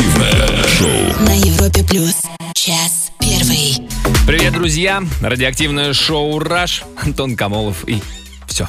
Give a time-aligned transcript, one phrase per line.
[0.00, 1.26] Радиоактивное шоу.
[1.26, 2.22] На Европе плюс.
[2.54, 3.86] Час первый.
[4.26, 5.02] Привет, друзья!
[5.20, 6.84] Радиоактивное шоу «Раш».
[7.02, 8.00] Антон Камолов и
[8.46, 8.66] все.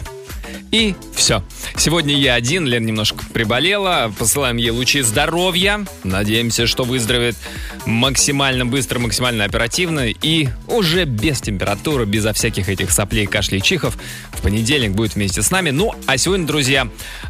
[0.71, 1.41] И все.
[1.77, 4.13] Сегодня я один, Лен немножко приболела.
[4.19, 5.85] Посылаем ей лучи здоровья.
[6.03, 7.37] Надеемся, что выздоровеет
[7.85, 10.07] максимально быстро, максимально оперативно.
[10.09, 13.97] И уже без температуры, безо всяких этих соплей, кашлей, чихов.
[14.31, 15.71] В понедельник будет вместе с нами.
[15.71, 16.89] Ну, а сегодня, друзья,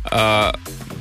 [0.09, 0.51] э,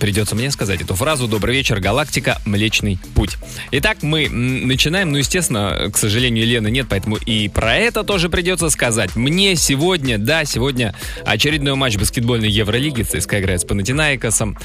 [0.01, 3.37] придется мне сказать эту фразу «Добрый вечер, галактика, Млечный путь».
[3.71, 5.13] Итак, мы начинаем.
[5.13, 9.15] Ну, естественно, к сожалению, Лены нет, поэтому и про это тоже придется сказать.
[9.15, 10.95] Мне сегодня, да, сегодня
[11.25, 13.03] очередной матч баскетбольной Евролиги.
[13.03, 14.57] ЦСКА играет с Панатинаикосом.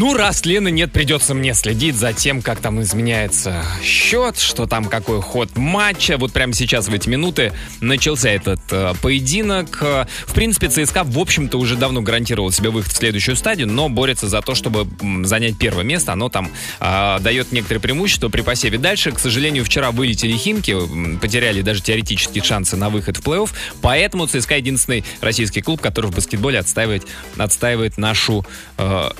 [0.00, 4.84] Ну, раз Лены нет, придется мне следить за тем, как там изменяется счет, что там
[4.84, 6.16] какой ход матча.
[6.18, 9.82] Вот прямо сейчас в эти минуты начался этот э, поединок.
[9.82, 14.28] В принципе, ЦСКА, в общем-то, уже давно гарантировал себе выход в следующую стадию, но борется
[14.28, 14.86] за то, чтобы
[15.26, 16.12] занять первое место.
[16.12, 18.78] Оно там э, дает некоторые преимущества при посеве.
[18.78, 20.76] Дальше, к сожалению, вчера вылетели Химки,
[21.20, 23.50] потеряли даже теоретические шансы на выход в плей-офф,
[23.82, 27.04] поэтому ЦСКА единственный российский клуб, который в баскетболе отстаивает,
[27.36, 28.46] отстаивает нашу
[28.76, 29.10] э,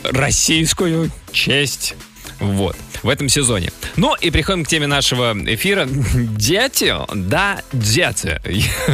[0.69, 1.94] российскую честь.
[2.41, 3.72] Вот, в этом сезоне.
[3.97, 5.86] Ну и приходим к теме нашего эфира.
[5.88, 8.38] Дети, да, дети.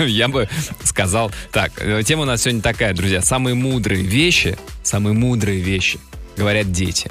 [0.06, 0.48] Я бы
[0.84, 1.72] сказал так.
[1.78, 3.20] э, Тема у нас сегодня такая, друзья.
[3.22, 5.98] Самые мудрые вещи, самые мудрые вещи,
[6.36, 7.10] говорят дети.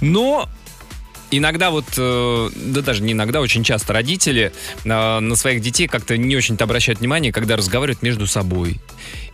[0.00, 0.48] Но
[1.30, 4.52] Иногда вот, э, да даже не иногда, очень часто родители
[4.84, 4.88] э,
[5.20, 8.80] на своих детей как-то не очень-то обращают внимание, когда разговаривают между собой.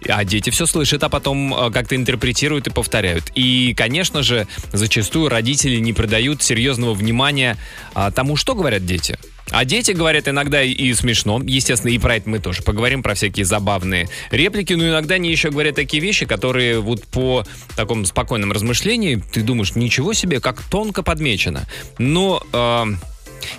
[0.08, 3.32] А дети все слышат, а потом э, как-то интерпретируют и повторяют.
[3.34, 7.56] И, конечно же, зачастую родители не придают серьезного внимания
[7.94, 9.18] а, тому, что говорят дети.
[9.50, 13.44] А дети говорят иногда и- смешно, естественно, и про это мы тоже поговорим, про всякие
[13.44, 17.44] забавные реплики, но иногда они еще говорят такие вещи, которые вот по
[17.76, 21.66] такому спокойном размышлении ты думаешь, ничего себе, как тонко подмечено.
[21.98, 22.42] Но...
[22.52, 22.84] э,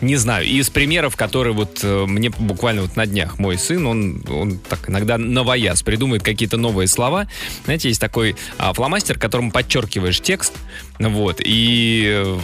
[0.02, 4.24] не знаю, из примеров, которые вот э, мне буквально вот на днях мой сын, он,
[4.30, 7.28] он так иногда новояз придумывает какие-то новые слова.
[7.66, 10.54] Знаете, есть такой а, фломастер, которым подчеркиваешь текст,
[11.00, 12.40] вот, и э,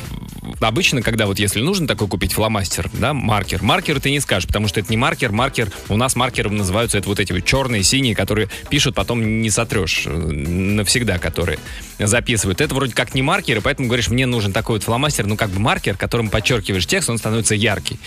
[0.61, 4.67] обычно, когда вот если нужно такой купить фломастер, да, маркер, маркер ты не скажешь, потому
[4.67, 8.15] что это не маркер, маркер, у нас маркером называются это вот эти вот черные, синие,
[8.15, 11.59] которые пишут, потом не сотрешь э, навсегда, которые
[11.99, 12.61] записывают.
[12.61, 15.49] Это вроде как не маркер, и поэтому говоришь, мне нужен такой вот фломастер, ну как
[15.49, 17.99] бы маркер, которым подчеркиваешь текст, он становится яркий.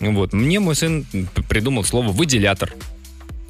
[0.00, 0.32] Вот.
[0.32, 1.04] Мне мой сын
[1.48, 2.72] придумал слово «выделятор».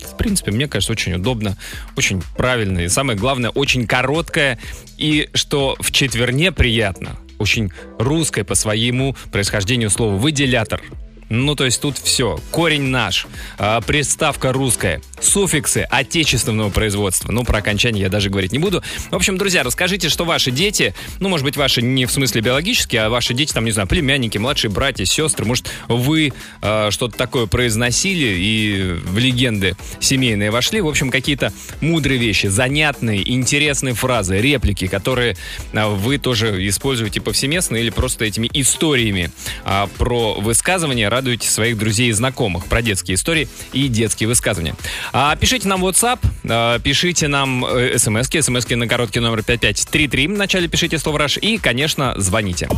[0.04, 1.56] В принципе, мне кажется, очень удобно,
[1.96, 2.80] очень правильно.
[2.80, 4.58] И самое главное, очень короткое.
[4.96, 7.18] И что в четверне приятно.
[7.38, 10.82] Очень русское по своему происхождению слово «выделятор».
[11.30, 12.40] Ну, то есть тут все.
[12.50, 17.30] Корень наш, а, приставка русская, суффиксы отечественного производства.
[17.30, 18.82] Ну, про окончание я даже говорить не буду.
[19.10, 23.02] В общем, друзья, расскажите, что ваши дети, ну, может быть, ваши не в смысле биологические,
[23.02, 26.32] а ваши дети, там, не знаю, племянники, младшие братья, сестры, может, вы
[26.62, 30.80] а, что-то такое произносили и в легенды семейные вошли.
[30.80, 35.36] В общем, какие-то мудрые вещи, занятные, интересные фразы, реплики, которые
[35.74, 39.30] а, вы тоже используете повсеместно или просто этими историями
[39.64, 44.74] а, про высказывания радуете своих друзей и знакомых, про детские истории и детские высказывания.
[45.12, 50.38] А, пишите нам WhatsApp, а, пишите нам э, смски, смски на короткий номер 5533, в
[50.38, 52.68] начале пишите слово «Раш» и, конечно, звоните.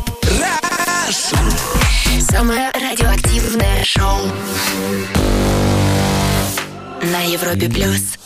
[2.18, 4.18] Самое радиоактивное шоу.
[7.12, 8.21] На Европе плюс.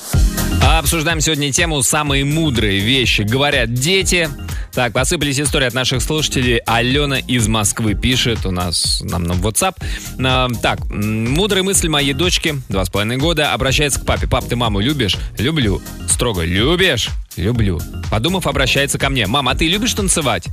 [0.62, 4.28] А Обсуждаем сегодня тему «Самые мудрые вещи говорят дети».
[4.72, 6.58] Так, посыпались истории от наших слушателей.
[6.66, 9.74] Алена из Москвы пишет у нас нам на WhatsApp.
[10.22, 14.26] А, так, м, мудрая мысль моей дочки, два с половиной года, обращается к папе.
[14.26, 15.16] Пап, ты маму любишь?
[15.38, 15.80] Люблю.
[16.10, 17.08] Строго, любишь?
[17.36, 17.80] Люблю.
[18.10, 19.26] Подумав, обращается ко мне.
[19.26, 20.44] Мам, а ты любишь танцевать?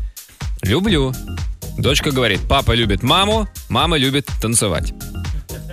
[0.61, 1.13] Люблю.
[1.77, 4.93] Дочка говорит, папа любит маму, мама любит танцевать.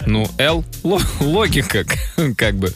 [0.07, 1.85] Ну, Л, ло- логика,
[2.37, 2.73] как бы.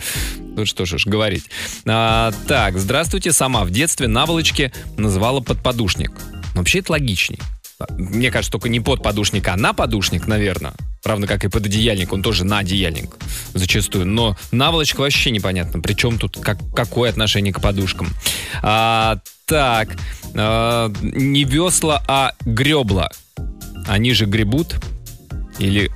[0.56, 1.44] Ну что ж говорить.
[1.86, 3.32] А, так, здравствуйте.
[3.32, 6.12] Сама в детстве наволочки называла подподушник.
[6.54, 7.40] Вообще это логичней.
[7.90, 10.74] Мне кажется, только не под подушник, а на подушник, наверное.
[11.04, 13.16] Равно как и под одеяльник, он тоже на одеяльник
[13.52, 14.06] зачастую.
[14.06, 15.80] Но наволочка вообще непонятно.
[15.80, 18.08] Причем тут как, какое отношение к подушкам.
[18.62, 19.96] А, так,
[20.34, 23.10] а, не весла, а гребла.
[23.86, 24.76] Они же гребут
[25.58, 25.90] или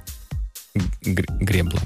[1.05, 1.81] гр- гребла.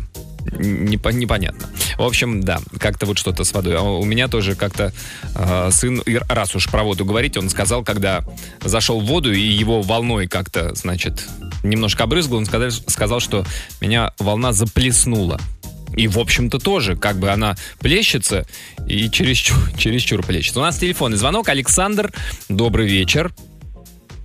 [0.47, 1.69] Непо- непонятно.
[1.97, 3.77] В общем, да, как-то вот что-то с водой.
[3.77, 4.93] А У меня тоже как-то
[5.35, 8.25] э, сын, раз уж про воду говорить, он сказал, когда
[8.61, 11.27] зашел в воду и его волной как-то, значит,
[11.63, 13.45] немножко обрызгал, он сказал, сказал, что
[13.81, 15.41] меня волна заплеснула.
[15.95, 18.47] И, в общем-то, тоже, как бы она плещется
[18.87, 20.61] и чересчур, чересчур плещется.
[20.61, 21.49] У нас телефонный звонок.
[21.49, 22.13] Александр,
[22.49, 23.33] добрый вечер.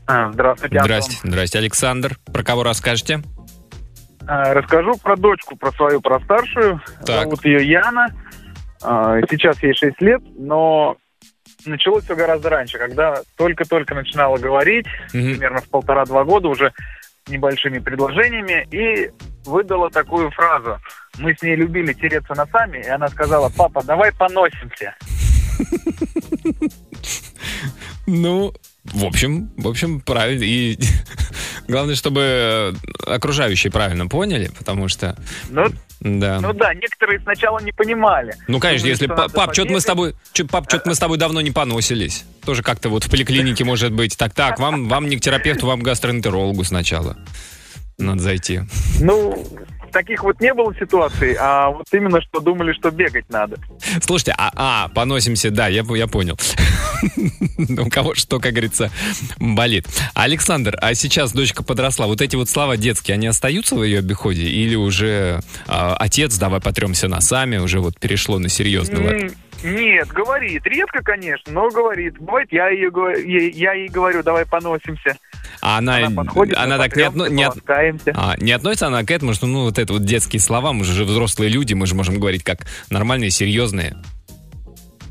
[0.05, 1.01] А, Здравствуйте, Антон.
[1.01, 2.17] Здрасте, здрасте, Александр.
[2.31, 3.21] Про кого расскажете?
[4.27, 6.81] А, Расскажу про дочку, про свою, про старшую.
[7.05, 7.23] Так.
[7.23, 8.07] Зовут ее Яна.
[8.83, 10.97] А, Сейчас ей 6 лет, но
[11.65, 15.31] началось все гораздо раньше, когда только-только начинала говорить, Мгм.
[15.33, 16.73] примерно в полтора-два года уже
[17.27, 19.11] небольшими предложениями, и
[19.45, 20.77] выдала такую фразу.
[21.17, 24.95] Мы с ней любили тереться носами, и она сказала, папа, давай поносимся.
[28.05, 28.53] Ну,
[28.93, 30.43] в общем, в общем, правильно.
[30.43, 30.77] И
[31.67, 32.75] главное, чтобы
[33.05, 35.17] окружающие правильно поняли, потому что,
[35.49, 35.65] Ну,
[35.99, 36.39] да.
[36.39, 38.35] ну да, некоторые сначала не понимали.
[38.47, 40.99] Ну, конечно, Думали, если что пап, что-то мы с тобой, чё- пап, что-то мы с
[40.99, 42.25] тобой давно не поносились.
[42.45, 44.17] Тоже как-то вот в поликлинике может быть.
[44.17, 47.17] Так, так, вам, вам не к терапевту, вам к гастроэнтерологу сначала.
[47.97, 48.61] Надо зайти.
[49.01, 49.47] Ну,
[49.91, 53.57] таких вот не было ситуаций, а вот именно что думали, что бегать надо.
[54.01, 56.37] Слушайте, а, а поносимся, да, я, я понял.
[57.85, 58.91] У кого что, как говорится,
[59.39, 59.85] болит.
[60.13, 62.07] Александр, а сейчас дочка подросла.
[62.07, 64.43] Вот эти вот слова детские, они остаются в ее обиходе?
[64.43, 69.31] Или уже а, отец, давай потремся носами, уже вот перешло на серьезный лад?
[69.63, 70.65] Нет, говорит.
[70.65, 72.17] Редко, конечно, но говорит.
[72.19, 72.91] Бывает, я, ее,
[73.51, 75.17] я ей говорю, давай поносимся.
[75.61, 77.55] А она, Она подходит, она так не, отно- не от-
[78.15, 81.03] а, не относится она к этому, что ну вот это вот детские слова, мы же
[81.03, 82.59] взрослые люди, мы же можем говорить как
[82.89, 83.95] нормальные, серьезные.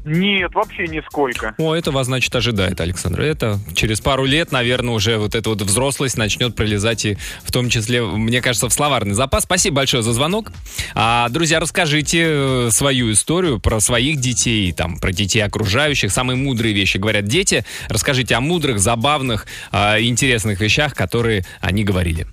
[0.07, 1.57] Нет, вообще нисколько.
[1.59, 3.23] О, это вас, значит, ожидает, Александр.
[3.23, 7.69] Это через пару лет, наверное, уже вот эта вот взрослость начнет пролезать и в том
[7.69, 9.43] числе, мне кажется, в словарный запас.
[9.43, 10.53] Спасибо большое за звонок.
[10.95, 16.13] А, друзья, расскажите э, свою историю про своих детей, там, про детей окружающих.
[16.13, 17.65] Самые мудрые вещи говорят дети.
[17.89, 22.29] Расскажите о мудрых, забавных, а, интересных вещах, которые они говорили.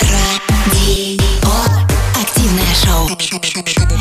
[0.00, 0.46] Радио.
[2.18, 3.95] Активное шоу.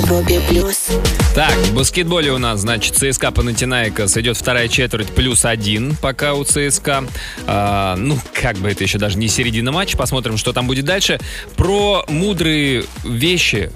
[0.00, 0.88] Европе плюс.
[1.34, 6.42] Так, в баскетболе у нас, значит, ЦСКА Панатинаикос идет вторая четверть плюс один пока у
[6.42, 7.04] ЦСКА.
[7.46, 9.98] А, ну, как бы это еще даже не середина матча.
[9.98, 11.20] Посмотрим, что там будет дальше.
[11.56, 13.70] Про мудрые вещи,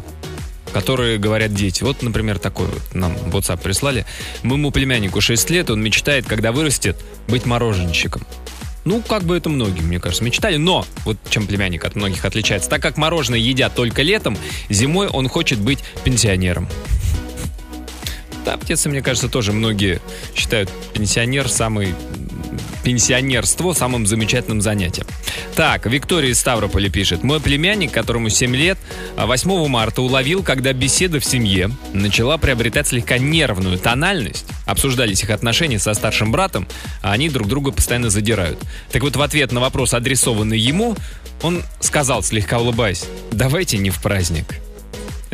[0.73, 1.83] которые говорят дети.
[1.83, 4.07] Вот, например, такой вот нам WhatsApp прислали.
[4.43, 6.97] Моему племяннику 6 лет, он мечтает, когда вырастет,
[7.29, 8.27] быть мороженщиком.
[8.85, 10.57] Ну, как бы это многие, мне кажется, мечтали.
[10.57, 12.69] Но, вот чем племянник от многих отличается.
[12.69, 14.37] Так как мороженое едят только летом,
[14.69, 16.69] зимой он хочет быть пенсионером.
[18.45, 20.01] Да, детстве, мне кажется, тоже многие
[20.35, 21.95] считают пенсионер самый
[22.85, 25.07] пенсионерство самым замечательным занятием.
[25.57, 27.25] Так, Виктория из Ставрополя пишет.
[27.25, 28.79] Мой племянник, которому 7 лет,
[29.17, 34.47] а 8 марта уловил, когда беседа в семье начала приобретать слегка нервную тональность.
[34.67, 36.69] Обсуждались их отношения со старшим братом,
[37.03, 38.59] а они друг друга постоянно задирают.
[38.93, 40.97] Так вот, в ответ на вопрос, адресованный ему,
[41.43, 44.61] он сказал, слегка улыбаясь, «Давайте не в праздник».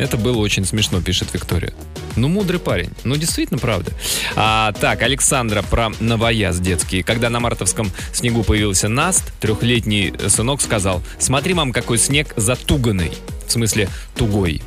[0.01, 1.75] Это было очень смешно, пишет Виктория.
[2.15, 2.89] Ну, мудрый парень.
[3.03, 3.91] Ну, действительно, правда.
[4.35, 7.03] А, так, Александра про новояз детский.
[7.03, 13.11] Когда на мартовском снегу появился Наст, трехлетний сынок сказал, смотри, мам, какой снег затуганный.
[13.45, 14.63] В смысле, тугой.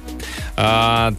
[0.56, 1.12] А,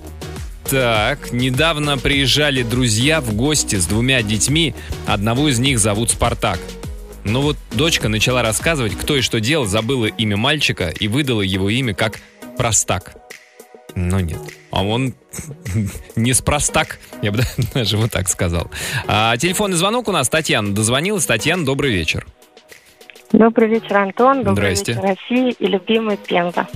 [0.70, 4.74] так, недавно приезжали друзья в гости с двумя детьми.
[5.08, 6.60] Одного из них зовут Спартак.
[7.26, 11.70] Но вот дочка начала рассказывать, кто и что делал, забыла имя мальчика и выдала его
[11.70, 12.22] имя как
[12.58, 13.18] Простак.
[13.96, 14.40] Но нет.
[14.72, 15.14] А он
[16.16, 17.40] не спростак, я бы
[17.74, 18.70] даже вот так сказал.
[19.08, 20.28] А, телефонный звонок у нас.
[20.30, 21.26] Татьяна дозвонилась.
[21.26, 22.26] Татьяна, добрый вечер.
[23.32, 24.44] Добрый вечер, Антон.
[24.44, 24.94] Добрый Здрасте.
[24.94, 26.68] вечер, Россия и любимый Пенза.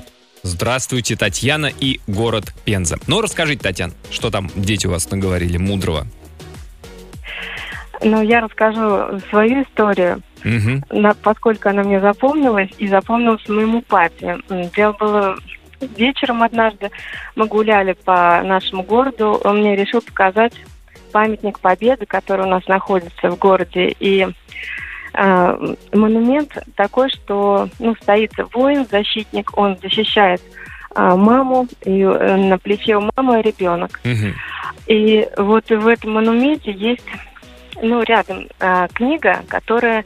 [0.44, 2.98] Здравствуйте, Татьяна и город Пенза.
[3.08, 6.08] Ну, расскажите, Татьяна, что там дети у вас наговорили мудрого?
[8.02, 14.38] Ну, я расскажу свою историю, на- поскольку она мне запомнилась и запомнилась моему папе.
[14.74, 15.36] Дело было
[15.82, 16.92] вечером однажды.
[17.36, 19.40] Мы гуляли по нашему городу.
[19.44, 20.54] Он мне решил показать
[21.12, 23.96] памятник Победы, который у нас находится в городе.
[24.00, 24.28] И
[25.14, 30.42] э, монумент такой, что ну, стоит воин, защитник, он защищает
[30.96, 34.00] э, маму, и э, на плече у мамы ребенок.
[34.88, 37.06] И вот в этом монументе есть,
[37.82, 40.04] ну, рядом а, книга, которая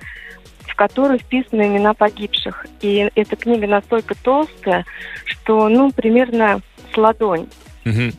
[0.67, 2.65] в которой вписаны имена погибших.
[2.81, 4.85] И эта книга настолько толстая,
[5.25, 6.61] что, ну, примерно
[6.93, 7.47] с ладонь.
[7.83, 8.13] Мгм.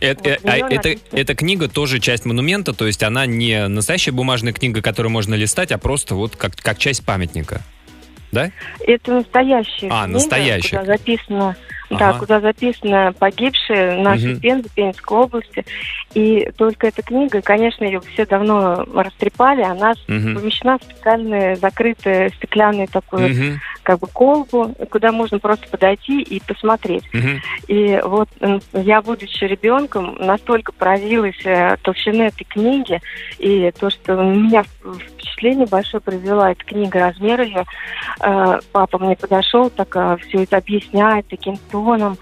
[0.00, 4.52] Э- Вот а это, эта книга тоже часть монумента, то есть она не настоящая бумажная
[4.52, 7.62] книга, которую можно листать, а просто вот как, как часть памятника.
[8.34, 8.50] Да?
[8.86, 10.78] Это настоящая А, книга, настоящая.
[10.78, 11.56] куда записано
[11.90, 12.18] Да, Ага.
[12.20, 14.40] куда записаны погибшие наши Мгм.
[14.40, 15.64] Пензы, Пензенской области.
[16.14, 20.34] И только эта книга, конечно, ее все давно растрепали, она Мгм.
[20.34, 23.60] помещена в специальную закрытую стеклянную такую Мгм.
[23.84, 27.04] Как бы колбу, куда можно просто подойти и посмотреть.
[27.12, 27.40] Мгм.
[27.68, 28.28] И вот
[28.72, 33.00] я, будучи ребенком, настолько поразилась э, толщины этой книги,
[33.38, 37.64] и то, что у меня впечатление большое произвела эта книга, размер ее.
[38.20, 39.90] Э, Папа мне подошел, так
[40.22, 42.16] все это объясняет таким тоном,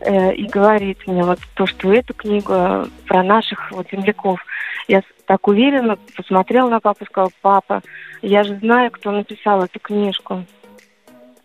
[0.00, 4.40] э, и говорит мне вот то, что эту книгу э, про наших вот земляков.
[4.88, 7.82] Я так уверенно посмотрела на папу и сказала, папа,
[8.22, 10.44] я же знаю, кто написал эту книжку.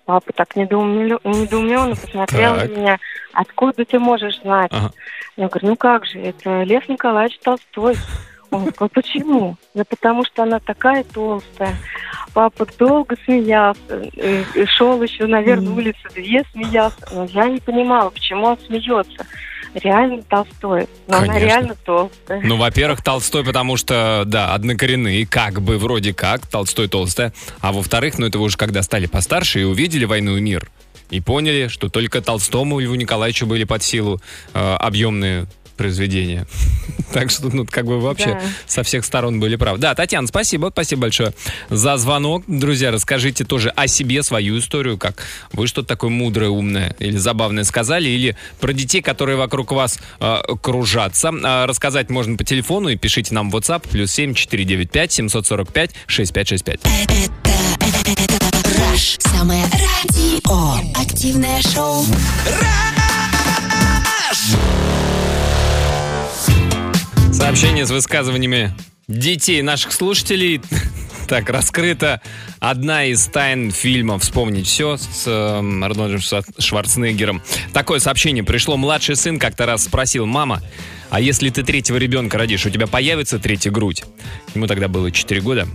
[0.05, 2.69] Папа так недоумелё- недоуменно посмотрел Так.
[2.69, 2.99] на меня.
[3.33, 4.71] Откуда ты можешь знать?
[4.73, 4.91] Ага.
[5.37, 7.95] Я говорю, ну как же, это Лев Николаевич Толстой.
[8.49, 9.55] Он сказал, почему?
[9.73, 11.73] Да потому что она такая толстая.
[12.33, 16.97] Папа долго смеялся, э, э, шел еще, наверное, улицы две смеялся.
[17.13, 19.25] Но я не понимала, почему он смеется.
[19.73, 20.87] Реально Толстой.
[21.07, 21.45] Но она Конечно.
[21.45, 22.41] реально толстая.
[22.43, 27.33] Ну, во-первых, Толстой, потому что, да, однокоренные, как бы, вроде как, Толстой толстая.
[27.61, 30.69] А во-вторых, ну, это вы уже когда стали постарше и увидели «Войну и мир»,
[31.09, 34.21] и поняли, что только Толстому Льву Николаевичу были под силу
[34.53, 35.47] э, объемные
[35.81, 36.45] произведения.
[37.11, 38.41] Так что, ну, как бы вообще Да.
[38.67, 39.79] со всех сторон были правы.
[39.79, 41.33] Да, Татьяна, спасибо, спасибо большое
[41.69, 42.43] за звонок.
[42.47, 45.21] Друзья, расскажите тоже о себе свою историю, как
[45.51, 50.37] вы что-то такое мудрое, умное или забавное сказали, или про детей, которые вокруг вас э,
[50.61, 51.33] кружатся.
[51.43, 56.79] А, рассказать можно по телефону и пишите нам в WhatsApp плюс 7 495 745 6565.
[58.79, 59.17] Раш.
[59.19, 60.75] Самое радио.
[60.95, 62.05] Активное шоу.
[67.41, 68.71] Сообщение с высказываниями
[69.07, 70.61] детей наших слушателей.
[71.27, 72.21] Так, раскрыта
[72.59, 77.41] одна из тайн фильма «Вспомнить все» с эм, Арнольдом Шва- Шварценеггером.
[77.71, 78.75] Такое сообщение пришло.
[78.75, 80.61] Младший сын как-то раз спросил, мама,
[81.09, 84.03] а если ты третьего ребенка родишь, у тебя появится третья грудь?
[84.53, 85.69] Ему тогда было 4 года.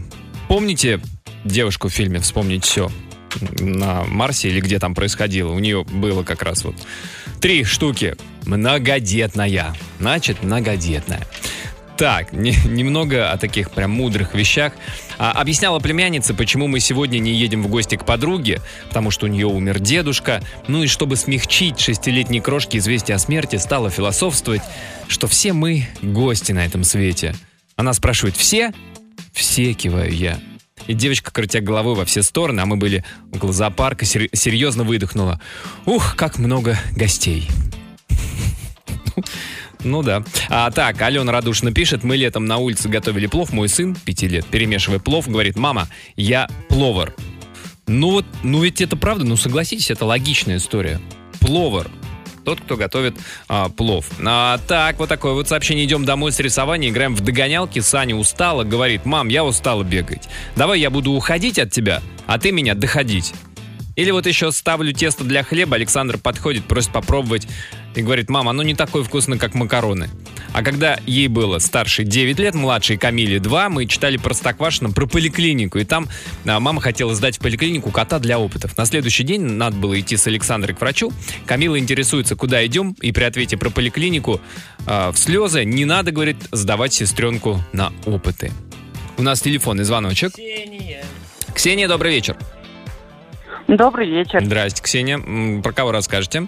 [0.46, 1.00] Помните
[1.44, 2.90] девушку в фильме «Вспомнить все»?
[3.60, 5.52] на Марсе или где там происходило.
[5.52, 6.74] У нее было как раз вот
[7.40, 8.16] три штуки.
[8.44, 9.74] Многодетная.
[9.98, 11.26] Значит, многодетная.
[11.96, 14.74] Так, не- немного о таких прям мудрых вещах.
[15.18, 19.28] А, объясняла племянница, почему мы сегодня не едем в гости к подруге, потому что у
[19.30, 20.42] нее умер дедушка.
[20.68, 24.60] Ну и чтобы смягчить шестилетней крошке известие о смерти, стала философствовать,
[25.08, 27.34] что все мы гости на этом свете.
[27.76, 28.72] Она спрашивает, все?
[29.32, 30.38] Все, киваю я.
[30.86, 35.40] И девочка, крутя головой во все стороны, а мы были около зоопарка, сер- серьезно выдохнула.
[35.86, 37.48] Ух, как много гостей.
[39.86, 40.24] Ну да.
[40.48, 44.44] А, так, Алена радушно пишет, мы летом на улице готовили плов, мой сын, пяти лет,
[44.46, 47.14] перемешивая плов, говорит, мама, я пловар.
[47.86, 51.00] Ну вот, ну ведь это правда, ну согласитесь, это логичная история.
[51.38, 51.86] Пловар.
[52.44, 53.16] Тот, кто готовит
[53.48, 54.06] а, плов.
[54.24, 55.84] А, так, вот такое вот сообщение.
[55.84, 57.80] Идем домой с рисования, играем в догонялки.
[57.80, 60.28] Саня устала, говорит, мам, я устала бегать.
[60.54, 63.34] Давай я буду уходить от тебя, а ты меня доходить.
[63.96, 67.48] Или вот еще ставлю тесто для хлеба, Александр подходит, просит попробовать
[67.94, 70.10] и говорит, мама, оно не такое вкусное, как макароны.
[70.52, 75.78] А когда ей было старше 9 лет, младшей Камиле 2, мы читали Простоквашино про поликлинику.
[75.78, 76.08] И там
[76.46, 78.76] а, мама хотела сдать в поликлинику кота для опытов.
[78.76, 81.12] На следующий день надо было идти с Александрой к врачу.
[81.46, 84.40] Камила интересуется, куда идем, и при ответе про поликлинику
[84.86, 88.52] а, в слезы не надо, говорит, сдавать сестренку на опыты.
[89.16, 90.32] У нас телефонный звоночек.
[91.54, 92.36] Ксения, добрый вечер.
[93.68, 94.44] Добрый вечер.
[94.44, 95.60] Здрасте, Ксения.
[95.62, 96.46] Про кого расскажете?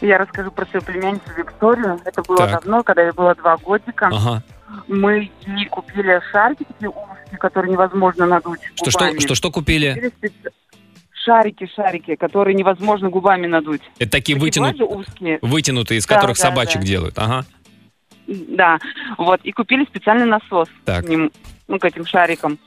[0.00, 1.98] Я расскажу про свою племянницу Викторию.
[2.04, 2.50] Это было Так.
[2.62, 4.08] давно, когда ей было два годика.
[4.12, 4.42] Ага.
[4.88, 9.18] Мы ей купили шарики такие узкие, которые невозможно надуть Что, что, губами.
[9.20, 10.10] что, что купили?
[10.12, 10.32] Купили
[11.24, 13.82] Шарики, шарики, которые невозможно губами надуть.
[13.98, 15.38] Это такие Такие вытянут, узкие.
[15.42, 16.86] вытянутые, из Да, которых да, собачек да.
[16.86, 17.18] делают.
[17.18, 17.44] Ага.
[18.28, 18.78] Да,
[19.18, 19.40] вот.
[19.42, 21.04] И купили специальный насос Так.
[21.04, 21.32] к ним,
[21.66, 22.58] ну, к этим шарикам.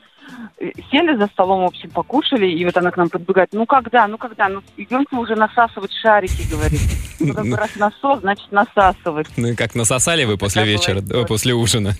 [0.59, 3.50] Э, Сели за столом, в общем, покушали, и вот она к нам подбегает.
[3.53, 6.81] Ну когда, ну когда, ну идемте уже насасывать шарики, говорит.
[7.19, 9.27] Ну, как раз насос, значит насасывать.
[9.38, 11.95] Ну и как насосали вы после вечера, после ужина.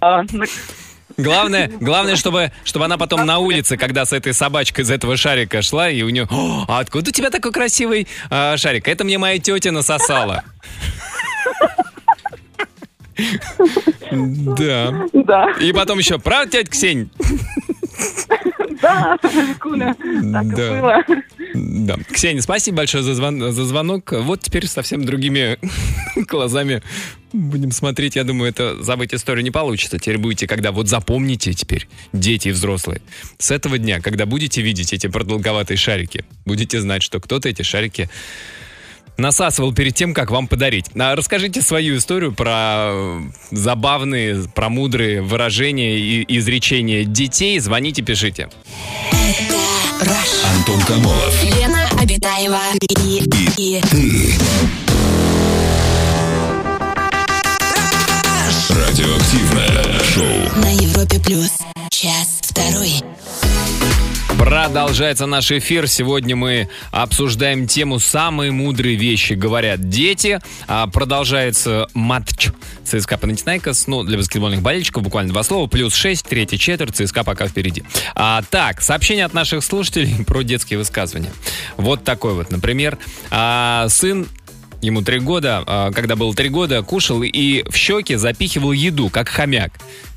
[0.00, 0.24] Да,
[1.16, 5.62] Главное, главное, чтобы, чтобы она потом на улице, когда с этой собачкой из этого шарика
[5.62, 8.88] шла, и у нее, «О, а откуда у тебя такой красивый а, шарик?
[8.88, 10.42] Это мне моя тетя насосала.
[14.12, 15.06] Да.
[15.12, 17.10] да, И потом еще, правда, тетя Ксень?
[18.82, 19.94] да, Викуля,
[20.32, 20.66] так Да.
[20.66, 21.04] и было.
[21.54, 21.96] Да.
[22.10, 24.12] Ксения, спасибо большое за, звон, за звонок.
[24.12, 25.58] Вот теперь совсем другими
[26.26, 26.82] глазами
[27.32, 28.16] будем смотреть.
[28.16, 29.98] Я думаю, это забыть историю не получится.
[29.98, 33.02] Теперь будете, когда вот запомните теперь, дети и взрослые,
[33.38, 38.08] с этого дня, когда будете видеть эти продолговатые шарики, будете знать, что кто-то эти шарики
[39.16, 40.86] насасывал перед тем, как вам подарить.
[40.98, 47.58] А расскажите свою историю про забавные, про мудрые выражения и изречения детей.
[47.58, 48.48] Звоните, пишите.
[50.56, 51.44] Антон Камолов.
[51.44, 52.60] Лена Обитаева.
[52.80, 53.22] И,
[53.56, 54.34] и, и.
[58.68, 60.60] Радиоактивное шоу.
[60.60, 61.50] На Европе Плюс.
[61.90, 63.02] Час второй.
[64.42, 65.86] Продолжается наш эфир.
[65.86, 70.40] Сегодня мы обсуждаем тему «Самые мудрые вещи говорят дети».
[70.66, 72.48] А продолжается матч
[72.84, 73.86] ЦСКА Панатинайкос.
[73.86, 75.68] Ну, для баскетбольных болельщиков буквально два слова.
[75.68, 77.84] Плюс 6, третья четверть, ЦСКА пока впереди.
[78.16, 81.30] А, так, сообщение от наших слушателей про детские высказывания.
[81.76, 82.98] Вот такой вот, например.
[83.30, 84.26] А, сын
[84.80, 89.28] ему три года, а, когда было три года, кушал и в щеки запихивал еду, как
[89.28, 89.70] хомяк.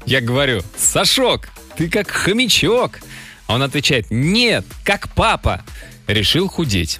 [0.07, 3.01] Я говорю, Сашок, ты как хомячок.
[3.47, 5.63] Он отвечает, нет, как папа.
[6.07, 6.99] Решил худеть,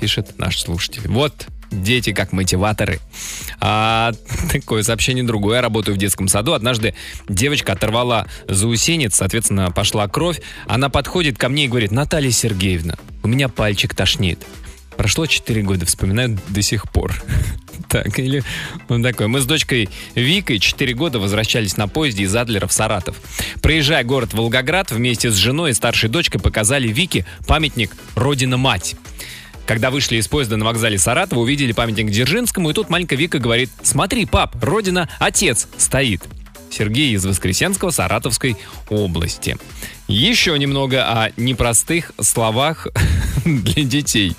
[0.00, 1.02] пишет наш слушатель.
[1.06, 3.00] Вот дети как мотиваторы.
[3.60, 4.12] А,
[4.52, 5.56] такое сообщение другое.
[5.56, 6.52] Я работаю в детском саду.
[6.52, 6.94] Однажды
[7.28, 10.40] девочка оторвала заусенец, соответственно, пошла кровь.
[10.66, 14.44] Она подходит ко мне и говорит, Наталья Сергеевна, у меня пальчик тошнит.
[14.96, 17.14] Прошло 4 года, вспоминаю до сих пор.
[17.88, 18.42] Так, или
[18.88, 19.28] он такой.
[19.28, 23.16] Мы с дочкой Викой 4 года возвращались на поезде из Адлера в Саратов.
[23.62, 28.96] Проезжая город Волгоград, вместе с женой и старшей дочкой показали Вике памятник «Родина-мать».
[29.66, 33.70] Когда вышли из поезда на вокзале Саратова, увидели памятник Дзержинскому, и тут маленькая Вика говорит,
[33.82, 36.22] смотри, пап, родина, отец стоит.
[36.70, 38.56] Сергей из Воскресенского Саратовской
[38.88, 39.56] области.
[40.08, 42.86] Еще немного о непростых словах
[43.44, 44.34] для детей.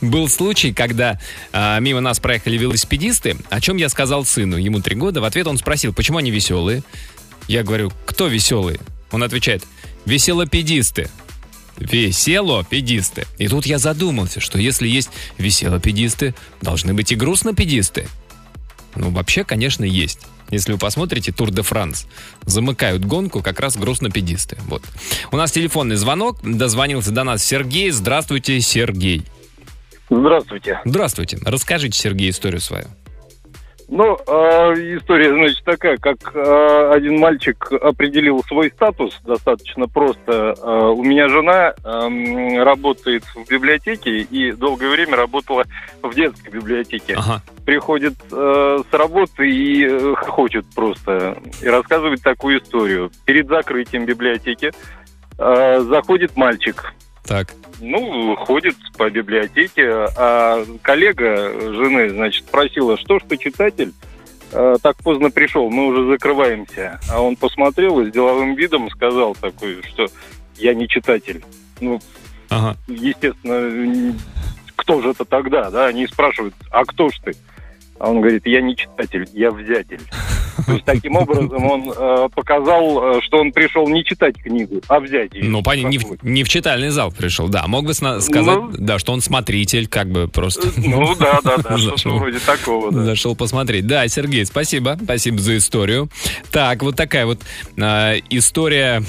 [0.00, 1.20] Был случай, когда
[1.52, 5.20] э, мимо нас проехали велосипедисты, о чем я сказал сыну, ему три года.
[5.20, 6.82] В ответ он спросил, почему они веселые.
[7.48, 8.80] Я говорю, кто веселые?
[9.10, 9.64] Он отвечает,
[10.06, 11.10] веселопедисты.
[11.78, 13.26] Веселопедисты.
[13.38, 18.06] И тут я задумался, что если есть веселопедисты, должны быть и грустнопедисты.
[18.96, 20.20] Ну, вообще, конечно, есть.
[20.50, 22.06] Если вы посмотрите Тур де Франс,
[22.44, 24.58] замыкают гонку как раз грустнопедисты.
[24.66, 24.82] Вот.
[25.30, 26.38] У нас телефонный звонок.
[26.42, 27.90] Дозвонился до нас Сергей.
[27.90, 29.24] Здравствуйте, Сергей.
[30.10, 30.80] Здравствуйте.
[30.84, 31.38] Здравствуйте.
[31.44, 32.86] Расскажите, Сергей, историю свою.
[33.90, 40.54] Ну, э, история, значит, такая, как э, один мальчик определил свой статус достаточно просто.
[40.56, 45.64] Э, у меня жена э, работает в библиотеке и долгое время работала
[46.02, 47.16] в детской библиотеке.
[47.16, 47.42] Ага.
[47.66, 53.10] Приходит э, с работы и э, хочет просто и рассказывает такую историю.
[53.24, 54.70] Перед закрытием библиотеки
[55.36, 56.94] э, заходит мальчик.
[57.26, 57.54] Так.
[57.80, 63.92] Ну, ходит по библиотеке, а коллега жены, значит, спросила, что ж ты читатель?
[64.52, 66.98] э, так поздно пришел, мы уже закрываемся.
[67.10, 70.06] А он посмотрел и с деловым видом сказал такой, что
[70.56, 71.44] я не читатель.
[71.80, 72.00] Ну,
[72.48, 72.76] Ага.
[72.88, 74.14] естественно,
[74.76, 75.86] кто же это тогда, да?
[75.86, 77.32] Они спрашивают, а кто ж ты?
[77.98, 80.00] А он говорит, я не читатель, я взятель.
[80.70, 85.00] То есть таким образом он э, показал, э, что он пришел не читать книгу, а
[85.00, 85.44] взять ее.
[85.44, 87.66] Ну, понятно, не, в- не в читальный зал пришел, да.
[87.66, 88.70] Мог бы сна- сказать, Ну.
[88.78, 90.68] да, что он смотритель, как бы просто.
[90.76, 92.18] Ну да, да, да, Зашел.
[92.18, 93.04] вроде такого, да.
[93.04, 93.86] Зашел посмотреть.
[93.86, 94.98] Да, Сергей, спасибо.
[95.02, 96.08] Спасибо за историю.
[96.50, 97.40] Так, вот такая вот
[97.80, 99.02] а, история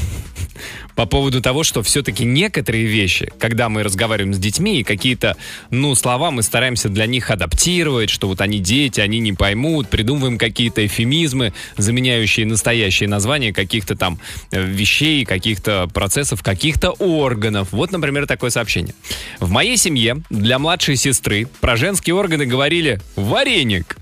[1.01, 5.35] по поводу того, что все-таки некоторые вещи, когда мы разговариваем с детьми, и какие-то,
[5.71, 10.37] ну, слова мы стараемся для них адаптировать, что вот они дети, они не поймут, придумываем
[10.37, 14.19] какие-то эфемизмы, заменяющие настоящие названия каких-то там
[14.51, 17.69] э, вещей, каких-то процессов, каких-то органов.
[17.71, 18.93] Вот, например, такое сообщение.
[19.39, 23.97] В моей семье для младшей сестры про женские органы говорили «вареник».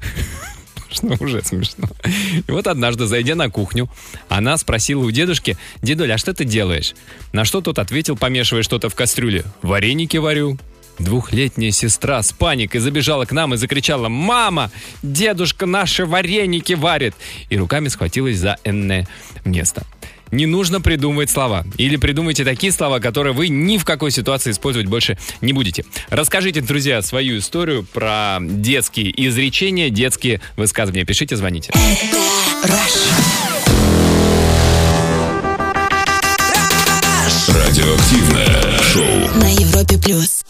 [0.91, 1.88] Что уже смешно.
[2.47, 3.89] И вот однажды, зайдя на кухню,
[4.28, 6.93] она спросила у дедушки, «Дедуль, а что ты делаешь?»
[7.32, 10.58] На что тот ответил, помешивая что-то в кастрюле, «Вареники варю».
[10.99, 14.69] Двухлетняя сестра с паникой забежала к нам и закричала «Мама!
[15.02, 17.15] Дедушка наши вареники варит!»
[17.49, 19.08] И руками схватилась за энное
[19.45, 19.86] место.
[20.31, 21.65] Не нужно придумывать слова.
[21.77, 25.85] Или придумайте такие слова, которые вы ни в какой ситуации использовать больше не будете.
[26.09, 31.05] Расскажите, друзья, свою историю про детские изречения, детские высказывания.
[31.05, 31.71] Пишите, звоните.
[37.47, 39.39] Радиоактивное шоу.
[39.39, 40.43] На Европе плюс.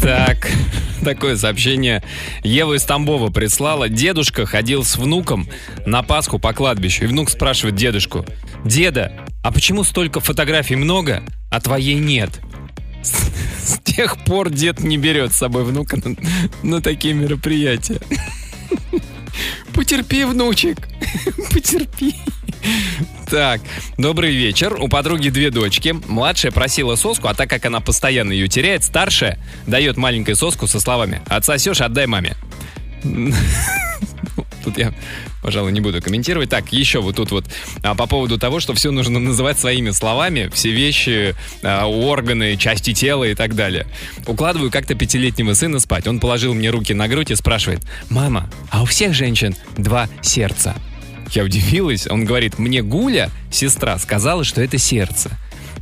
[0.00, 0.50] Так,
[1.04, 2.02] такое сообщение
[2.42, 3.88] Ева из Тамбова прислала.
[3.88, 5.48] Дедушка ходил с внуком
[5.86, 7.04] на Пасху по кладбищу.
[7.04, 8.24] И внук спрашивает дедушку,
[8.64, 12.40] «Деда, а почему столько фотографий много, а твоей нет?»
[13.94, 16.16] тех пор дед не берет с собой внука на,
[16.62, 18.00] на такие мероприятия.
[19.74, 20.88] Потерпи, внучек,
[21.50, 22.14] потерпи.
[23.30, 23.62] Так,
[23.96, 24.76] добрый вечер.
[24.78, 25.94] У подруги две дочки.
[26.06, 30.80] Младшая просила соску, а так как она постоянно ее теряет, старшая дает маленькой соску со
[30.80, 32.36] словами «Отсосешь, отдай маме».
[34.64, 34.92] Тут я,
[35.42, 36.50] пожалуй, не буду комментировать.
[36.50, 37.46] Так, еще вот тут вот
[37.82, 42.92] а, по поводу того, что все нужно называть своими словами, все вещи, а, органы, части
[42.92, 43.86] тела и так далее.
[44.26, 46.06] Укладываю как-то пятилетнего сына спать.
[46.06, 50.76] Он положил мне руки на грудь и спрашивает, «Мама, а у всех женщин два сердца?»
[51.32, 52.06] Я удивилась.
[52.06, 55.30] Он говорит, мне Гуля, сестра, сказала, что это сердце.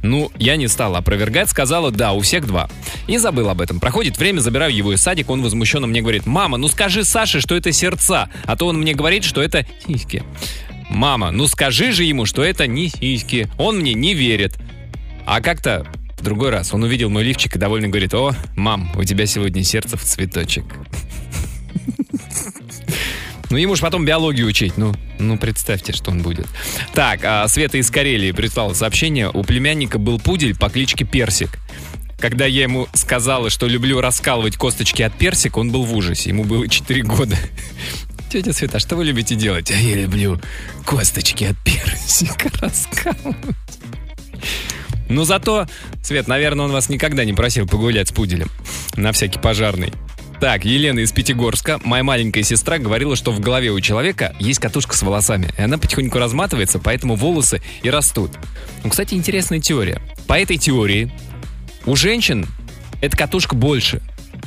[0.02, 2.70] Ну, я не стала опровергать, сказала, да, у всех два.
[3.06, 3.80] И забыл об этом.
[3.80, 7.54] Проходит время, забираю его из садика, он возмущенно мне говорит, мама, ну скажи Саше, что
[7.54, 10.22] это сердца, а то он мне говорит, что это сиськи.
[10.88, 13.48] Мама, ну скажи же ему, что это не сиськи.
[13.58, 14.58] Он мне не верит.
[15.26, 15.86] А как-то
[16.18, 19.62] в другой раз он увидел мой лифчик и довольно говорит, о, мам, у тебя сегодня
[19.64, 20.64] сердце в цветочек.
[23.50, 24.76] Ну, ему же потом биологию учить.
[24.76, 26.46] Ну, ну, представьте, что он будет.
[26.94, 29.28] Так, а Света из Карелии прислала сообщение.
[29.28, 31.58] У племянника был пудель по кличке Персик.
[32.20, 36.30] Когда я ему сказала, что люблю раскалывать косточки от персика, он был в ужасе.
[36.30, 37.36] Ему было 4 года.
[38.30, 39.70] Тетя Света, а что вы любите делать?
[39.70, 40.40] А я люблю
[40.84, 43.36] косточки от персика раскалывать.
[45.08, 45.66] Но зато,
[46.04, 48.48] Свет, наверное, он вас никогда не просил погулять с пуделем.
[48.94, 49.92] На всякий пожарный.
[50.40, 51.78] Так, Елена из Пятигорска.
[51.84, 55.76] Моя маленькая сестра говорила, что в голове у человека есть катушка с волосами, и она
[55.76, 58.30] потихоньку разматывается, поэтому волосы и растут.
[58.82, 60.00] Ну, кстати, интересная теория.
[60.26, 61.12] По этой теории
[61.84, 62.46] у женщин
[63.02, 64.00] эта катушка больше,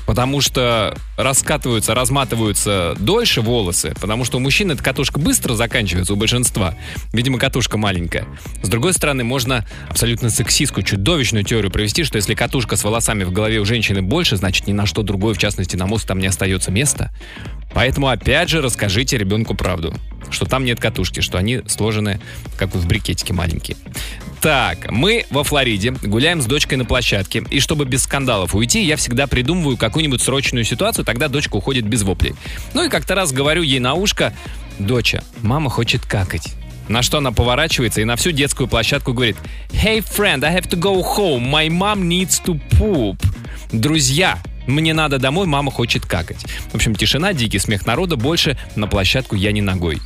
[0.06, 6.16] потому что раскатываются, разматываются дольше волосы, потому что у мужчин эта катушка быстро заканчивается, у
[6.16, 6.76] большинства.
[7.12, 8.26] Видимо, катушка маленькая.
[8.62, 13.32] С другой стороны, можно абсолютно сексистскую, чудовищную теорию провести, что если катушка с волосами в
[13.32, 16.28] голове у женщины больше, значит ни на что другое, в частности на мозг, там не
[16.28, 17.12] остается места.
[17.74, 19.96] Поэтому опять же расскажите ребенку правду,
[20.30, 22.20] что там нет катушки, что они сложены
[22.58, 23.78] как в брикетике маленькие.
[24.42, 28.98] Так, мы во Флориде гуляем с дочкой на площадке, и чтобы без скандалов уйти, я
[28.98, 32.36] всегда придумываю какую-нибудь срочную ситуацию, тогда дочка уходит без воплей.
[32.74, 34.34] Ну и как-то раз говорю ей на ушко,
[34.80, 36.54] «Доча, мама хочет какать».
[36.90, 39.38] На что она поворачивается и на всю детскую площадку говорит
[39.70, 41.50] «Hey, friend, I have to go home.
[41.50, 43.24] My mom needs to poop».
[43.72, 46.46] Друзья, мне надо домой, мама хочет какать.
[46.72, 50.02] В общем, тишина, дикий смех народа, больше на площадку я не ногой.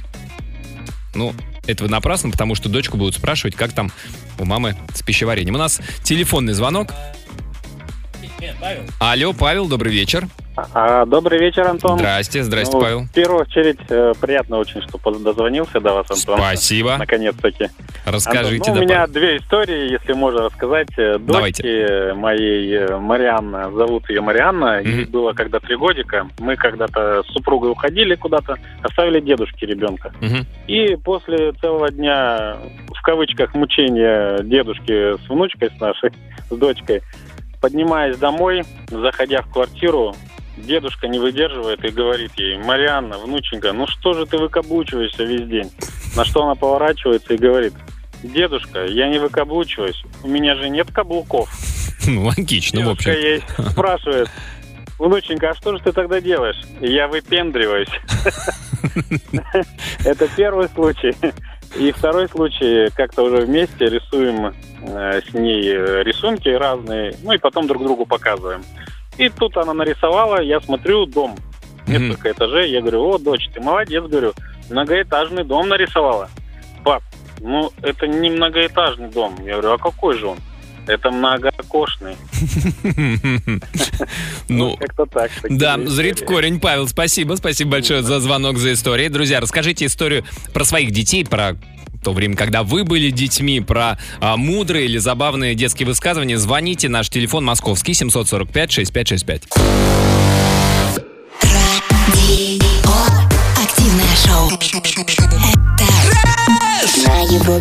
[1.14, 1.34] Ну,
[1.66, 3.92] этого напрасно, потому что дочку будут спрашивать, как там
[4.40, 5.56] у мамы с пищеварением.
[5.56, 6.90] У нас телефонный звонок.
[9.00, 10.28] Алло, Павел, добрый вечер.
[10.74, 12.00] А, добрый вечер, Антон.
[12.00, 13.02] Здрасте, здрасте, Ну, Павел.
[13.04, 16.40] В первую очередь, э, приятно очень, что дозвонился до вас, Антон.
[16.40, 16.98] Спасибо.
[16.98, 17.68] Наконец-таки.
[18.06, 20.88] Расскажите, Антон, ну, у меня две истории, если можно рассказать.
[20.98, 21.62] Э, Давайте.
[21.64, 25.12] Дочки моей э, Марианна, зовут ее Марианна, ей Мгм.
[25.12, 26.28] было когда три годика.
[26.40, 30.12] Мы когда-то с супругой уходили куда-то, оставили дедушке ребенка.
[30.22, 30.46] Мгм.
[30.68, 32.58] И после целого дня,
[32.96, 36.12] в кавычках, мучения дедушки с внучкой, с нашей,
[36.50, 37.02] с дочкой,
[37.62, 40.16] поднимаясь домой, заходя в квартиру,
[40.58, 45.72] дедушка не выдерживает и говорит ей, Марианна, внученька, ну что же ты выкаблучиваешься весь день?
[46.16, 47.74] На что она поворачивается и говорит,
[48.24, 51.50] дедушка, я не выкаблучиваюсь, у меня же нет каблуков.
[52.06, 53.12] Ну, логично, в общем.
[53.12, 54.30] ей спрашивает,
[54.98, 56.56] внученька, а что же ты тогда делаешь?
[56.80, 57.90] Я выпендриваюсь.
[60.06, 61.14] Это первый случай.
[61.76, 65.64] И второй случай, как-то уже вместе рисуем э, с ней
[66.04, 68.64] рисунки разные, ну и потом друг другу показываем.
[69.18, 71.36] И тут она нарисовала, я смотрю, дом,
[71.88, 74.34] несколько этажей, я говорю, о, дочь, ты молодец, говорю,
[74.70, 76.30] многоэтажный дом нарисовала.
[76.84, 77.04] Пап,
[77.40, 79.36] ну это не многоэтажный дом.
[79.44, 80.38] Я говорю, а какой же он?
[80.88, 82.16] Это многокошный.
[84.50, 85.30] Ну, как-то так.
[85.50, 86.62] Да, зрит в корень.
[86.62, 87.36] Павел, спасибо.
[87.36, 89.12] Спасибо большое за звонок, за историю.
[89.12, 91.58] Друзья, расскажите историю про своих детей, про
[92.08, 97.10] то время, когда вы были детьми, про а, мудрые или забавные детские высказывания, звоните, наш
[97.10, 100.07] телефон московский 745 6565.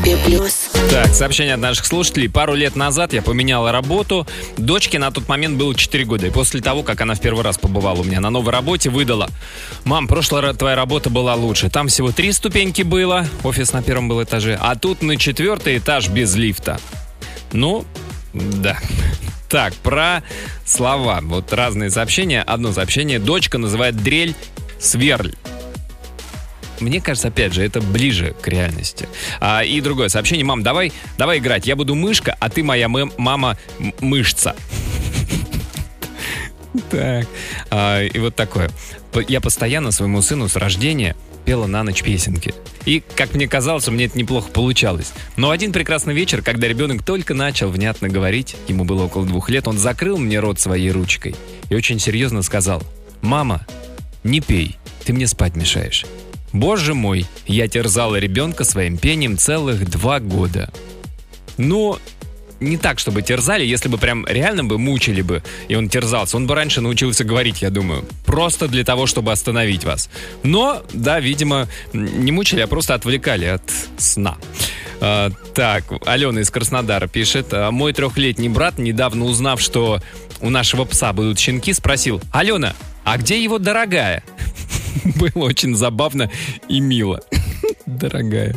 [0.07, 0.71] Европе плюс.
[0.91, 2.29] Так, сообщение от наших слушателей.
[2.29, 4.27] Пару лет назад я поменяла работу.
[4.57, 6.27] Дочке на тот момент было 4 года.
[6.27, 9.29] И после того, как она в первый раз побывала у меня на новой работе, выдала.
[9.85, 11.71] Мам, прошлая твоя работа была лучше.
[11.71, 13.27] Там всего три ступеньки было.
[13.43, 14.57] Офис на первом был этаже.
[14.61, 16.79] А тут на четвертый этаж без лифта.
[17.53, 17.85] Ну,
[18.33, 18.79] да.
[19.49, 20.25] Так, про
[20.65, 21.21] слова.
[21.23, 22.43] Вот разные сообщения.
[22.43, 23.21] Одно сообщение.
[23.21, 24.35] Дочка называет дрель
[24.81, 25.35] сверль.
[26.81, 29.09] Мне кажется, опять же, это ближе к реальности.
[29.41, 30.45] А, и другое сообщение.
[30.45, 31.67] Мам, давай, давай играть.
[31.67, 34.55] Я буду мышка, а ты моя мэ- мама м- мышца.
[36.91, 37.27] Так,
[37.71, 38.71] а, и вот такое.
[39.29, 42.55] Я постоянно своему сыну с рождения пела на ночь песенки.
[42.85, 45.13] И, как мне казалось, меня это неплохо получалось.
[45.37, 49.67] Но один прекрасный вечер, когда ребенок только начал внятно говорить, ему было около двух лет,
[49.69, 51.35] он закрыл мне рот своей ручкой
[51.71, 52.83] и очень серьезно сказал,
[53.23, 53.65] «Мама,
[54.23, 56.05] не пей, ты мне спать мешаешь».
[56.59, 60.73] Боже мой, я терзала ребенка своим пением целых два года.
[61.59, 61.99] Но
[62.61, 66.39] не так, чтобы терзали, если бы прям реально бы мучили бы, и он терзался.
[66.39, 68.07] Он бы раньше научился говорить, я думаю.
[68.25, 70.09] Просто для того, чтобы остановить вас.
[70.43, 73.63] Но, да, видимо, не мучили, а просто отвлекали от
[73.99, 74.39] сна.
[75.03, 77.49] А, так, Алена из Краснодара пишет.
[77.53, 80.01] «А, Мой трехлетний брат, недавно узнав, что
[80.41, 84.25] у нашего пса будут щенки, спросил, Алена, а где его дорогая?
[85.21, 86.31] Было очень забавно
[86.69, 87.21] и мило.
[87.87, 88.57] Дорогая.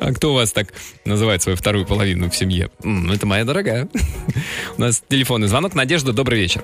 [0.00, 0.72] А кто у вас так
[1.04, 2.70] называет свою вторую половину в семье?
[2.84, 3.88] М, это моя дорогая.
[4.78, 5.74] У нас телефонный звонок.
[5.74, 6.62] Надежда, добрый вечер.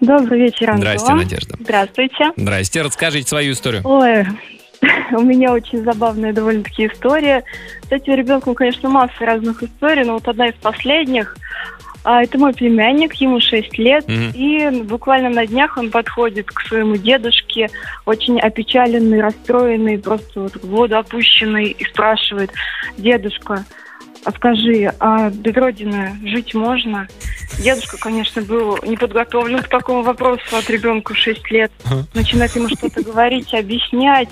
[0.00, 0.80] Добрый вечер, Антон.
[0.80, 1.56] Здрасте, Надежда.
[1.60, 2.32] Здравствуйте.
[2.36, 3.82] Здрасте, расскажите свою историю.
[3.84, 4.26] Ой,
[5.12, 7.44] у меня очень забавная довольно-таки история.
[7.88, 11.36] С этим ребенком, конечно, масса разных историй, но вот одна из последних.
[12.04, 14.32] А, это мой племянник, ему 6 лет, Мгм.
[14.34, 17.68] и буквально на днях он подходит к своему дедушке,
[18.06, 22.50] очень опечаленный, расстроенный, просто вот в воду опущенный, и спрашивает,
[22.98, 23.64] дедушка,
[24.24, 27.06] а скажи, а без родины жить можно?
[27.58, 31.70] Дедушка, конечно, был не подготовлен к такому вопросу от ребенка в 6 лет.
[32.14, 34.30] Начинает ему что-то говорить, объяснять.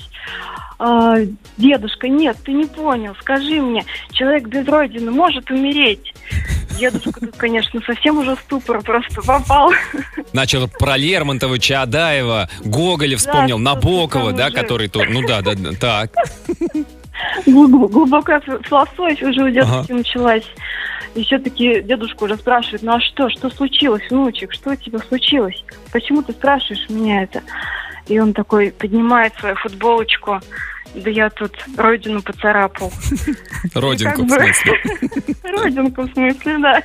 [0.78, 1.16] А,
[1.58, 3.14] дедушка, нет, ты не понял.
[3.20, 6.14] Скажи мне, человек без родины может умереть?
[6.80, 9.70] Дедушка тут, конечно, совсем уже ступор просто попал.
[10.32, 14.54] Начал про Лермонтова, Чаадаева, Гоголя вспомнил, что-то Набокова, да, уже.
[14.54, 15.04] который то.
[15.04, 16.12] Ну да, да, да, так.
[17.46, 19.94] Глуб- Глубокая философия уже у дедушки Ага.
[19.94, 20.44] началась.
[21.14, 25.62] И все-таки дедушка уже спрашивает, ну а что, что случилось, внучек, что у тебя случилось?
[25.92, 27.42] Почему ты спрашиваешь меня это?
[28.06, 30.40] И он такой поднимает свою футболочку,
[30.94, 32.92] да я тут родину поцарапал.
[33.74, 34.72] Родинку, в смысле.
[35.42, 36.82] Родинку, в смысле, да.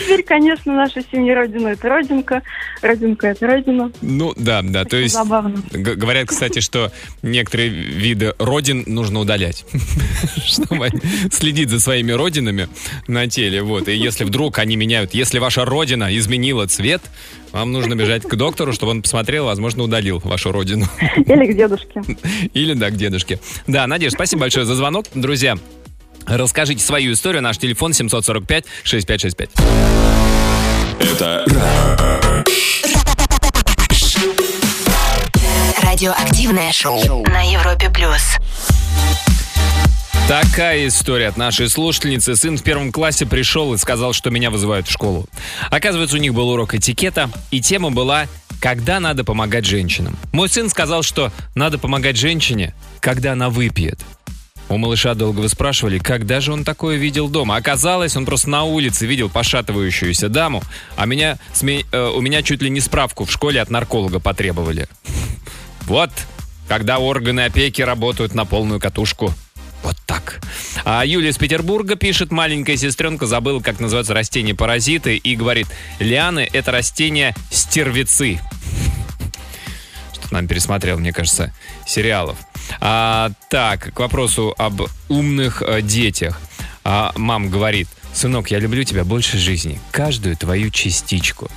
[0.00, 2.42] Теперь, конечно, наша семья родина– это родинка,
[2.82, 3.92] родинка– это родина.
[4.02, 5.14] Ну да, да, то есть...
[5.14, 5.62] Забавно.
[5.72, 9.64] Говорят, кстати, что некоторые виды родин нужно удалять,
[10.44, 10.90] чтобы
[11.30, 12.68] следить за своими родинами
[13.06, 13.62] на теле.
[13.62, 13.88] Вот.
[13.88, 17.02] И если вдруг они меняют, если ваша родина изменила цвет,
[17.52, 20.86] вам нужно бежать к доктору, чтобы он посмотрел, возможно, удалил вашу родину.
[21.16, 22.02] Или к дедушке.
[22.52, 23.40] Или, да, к дедушке.
[23.66, 25.06] Да, Надежда, спасибо большое за звонок.
[25.14, 25.56] Друзья,
[26.26, 27.42] расскажите свою историю.
[27.42, 29.50] Наш телефон 745-6565.
[31.00, 31.44] Это
[35.82, 38.36] Радиоактивное шоу на Европе плюс.
[40.28, 42.34] Такая история от нашей слушательницы.
[42.34, 45.26] Сын в первом классе пришел и сказал, что меня вызывают в школу.
[45.70, 48.26] Оказывается, у них был урок этикета, и тема была
[48.60, 50.16] «Когда надо помогать женщинам?».
[50.32, 54.00] Мой сын сказал, что надо помогать женщине, когда она выпьет.
[54.68, 57.56] У малыша долго выспрашивали, когда же он такое видел дома.
[57.56, 60.62] Оказалось, он просто на улице видел пошатывающуюся даму,
[60.96, 64.88] а меня, сме- э, у меня чуть ли не справку в школе от нарколога потребовали.
[65.82, 66.10] Вот,
[66.66, 69.32] когда органы опеки работают на полную катушку.
[69.84, 70.40] Вот так.
[70.84, 75.68] А Юлия из Петербурга пишет, маленькая сестренка забыла, как называются растения-паразиты, и говорит,
[76.00, 78.40] лианы— это растения стервицы.
[80.12, 81.54] Что-то нам пересмотрел, мне кажется,
[81.86, 82.36] сериалов.
[82.80, 86.40] А, так, к вопросу об умных э, детях.
[86.84, 91.50] А, мам говорит, сынок, я люблю тебя больше жизни, каждую твою частичку.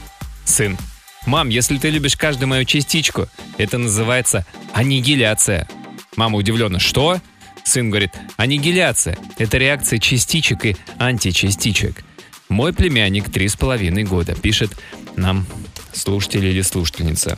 [0.45, 0.77] Сын,
[1.25, 5.67] мам, если ты любишь каждую мою частичку, это называется аннигиляция.
[6.15, 7.19] Мама удивленно, что?
[7.63, 12.03] Сын говорит, аннигиляция– это реакция частичек и античастичек.
[12.49, 14.71] Мой племянник три с половиной года пишет
[15.15, 15.45] нам
[15.93, 17.37] слушатель или слушательница.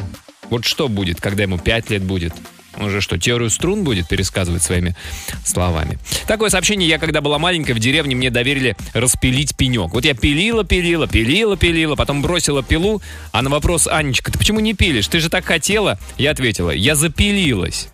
[0.49, 2.33] Вот что будет, когда ему пять лет будет?
[2.77, 4.95] Он же что, теорию струн будет пересказывать своими
[5.43, 5.99] словами?
[6.27, 9.91] Такое сообщение я, когда была маленькая, в деревне мне доверили распилить пенек.
[9.91, 14.59] Вот я пилила, пилила, пилила, пилила, потом бросила пилу, а на вопрос, Анечка, ты почему
[14.59, 15.07] не пилишь?
[15.07, 15.99] Ты же так хотела.
[16.17, 17.89] Я ответила, я запилилась.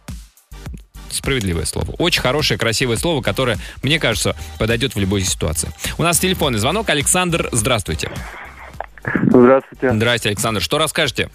[1.09, 1.91] Справедливое слово.
[1.97, 5.69] Очень хорошее, красивое слово, которое, мне кажется, подойдет в любой ситуации.
[5.97, 6.89] У нас телефонный звонок.
[6.89, 8.11] Александр, здравствуйте.
[9.23, 9.93] Здравствуйте.
[9.93, 10.61] Здрасте, Александр.
[10.61, 11.29] Что расскажете?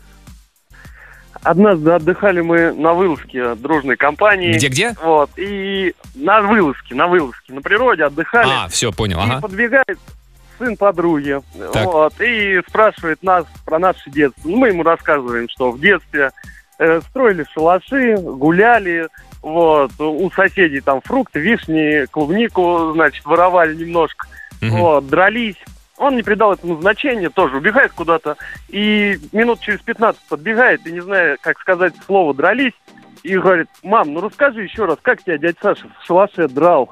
[1.45, 4.53] Однажды отдыхали мы на вылазке дружной компании.
[4.53, 4.95] Где-где?
[5.03, 8.51] Вот, и на вылазке, на вылазке, на природе отдыхали.
[8.53, 9.19] А, все, понял.
[9.19, 9.41] И Ага.
[9.41, 9.99] подбегает
[10.59, 11.41] сын подруги,
[11.73, 11.85] Так.
[11.87, 14.49] вот, и спрашивает нас про наше детство.
[14.49, 16.31] Ну, Мы ему рассказываем, что в детстве
[16.79, 19.09] э, строили шалаши, гуляли,
[19.41, 24.27] вот, у соседей там фрукты, вишни, клубнику, значит, воровали немножко,
[24.61, 24.71] Мгм.
[24.79, 25.57] вот, дрались,
[25.99, 28.37] Он не придал этому значения, тоже убегает куда-то.
[28.69, 32.73] И минут через 15 подбегает, и не знаю, как сказать слово, дрались.
[33.23, 36.91] И говорит, мам, ну расскажи еще раз, как тебя дядя Саша в шалаше драл?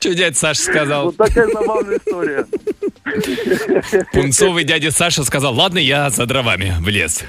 [0.00, 1.04] Что дядя Саша сказал?
[1.06, 2.46] Вот такая забавная история.
[4.12, 7.24] Пунцовый дядя Саша сказал, ладно, я за дровами в лес.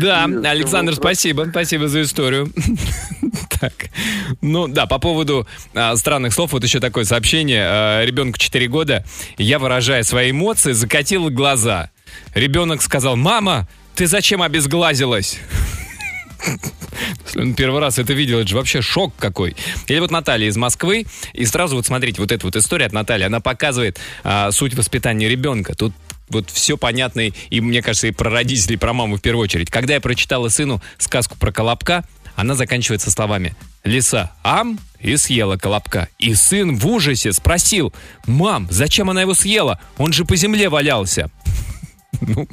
[0.00, 1.46] Да, Александр, спасибо.
[1.50, 2.48] Спасибо за историю.
[3.62, 3.90] Так,
[4.40, 7.62] ну да, по поводу а, странных слов, вот еще такое сообщение.
[7.64, 9.04] А, ребенку 4 года,
[9.38, 11.90] я, выражая свои эмоции, закатил глаза.
[12.34, 15.38] Ребенок сказал, мама, ты зачем обезглазилась?
[17.36, 19.54] Он первый раз это видел, это же вообще шок какой.
[19.86, 23.26] Или вот Наталья из Москвы, и сразу вот смотрите, вот эта вот история от Натальи,
[23.26, 25.76] она показывает а, суть воспитания ребенка.
[25.76, 25.92] Тут
[26.30, 29.70] вот все понятно, и мне кажется, и про родителей, и про маму в первую очередь.
[29.70, 32.04] Когда я прочитала сыну сказку про Колобка,
[32.36, 36.08] она заканчивается словами «Лиса, ам!» и съела Колобка.
[36.18, 37.92] И сын в ужасе спросил
[38.26, 39.80] «Мам, зачем она его съела?
[39.98, 41.30] Он же по земле валялся».
[42.20, 42.46] Ну,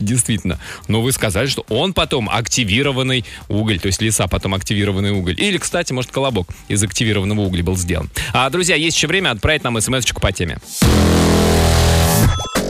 [0.00, 0.58] Действительно.
[0.88, 5.34] Но вы сказали, что он потом активированный уголь, то есть леса потом активированный уголь.
[5.38, 8.10] Или, кстати, может, колобок из активированного угля был сделан.
[8.32, 10.58] А, друзья, есть еще время отправить нам смс-очку по теме.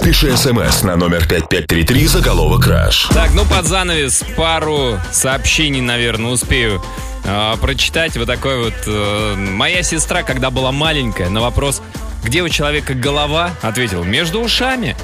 [0.05, 3.09] Пиши смс на номер 5533 заголовок «Краш».
[3.15, 6.83] Так, ну под занавес пару сообщений, наверное, успею
[7.25, 8.15] э, прочитать.
[8.19, 8.75] Вот такой вот.
[8.87, 11.81] Э, моя сестра, когда была маленькая, на вопрос,
[12.23, 14.95] где у человека голова, ответила, между ушами.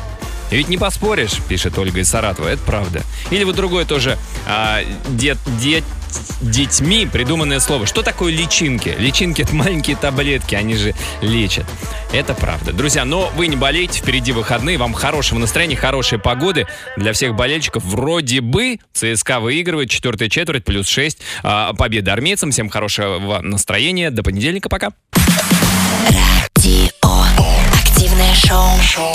[0.51, 3.01] Ведь не поспоришь, пишет Ольга из Саратова, это правда.
[3.31, 5.85] Или вот другое тоже, а, дет, дет,
[6.41, 7.87] детьми придуманное слово.
[7.87, 8.95] Что такое личинки?
[8.99, 11.67] Личинки это маленькие таблетки, они же лечат.
[12.13, 12.73] Это правда.
[12.73, 16.67] Друзья, но вы не болейте, впереди выходные, вам хорошего настроения, хорошей погоды.
[16.97, 21.19] Для всех болельщиков вроде бы ЦСКА выигрывает, четвертая четверть, плюс 6.
[21.43, 24.93] А, победа армейцам, всем хорошего настроения, до понедельника, пока.
[26.09, 26.91] Радио.
[27.73, 29.15] Активное шоу.